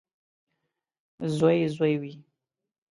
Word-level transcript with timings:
•زوی 1.37 1.59
زوی 1.75 1.93
وي. 2.01 2.13